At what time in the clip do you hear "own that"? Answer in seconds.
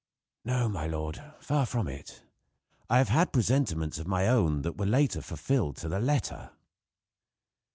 4.27-4.75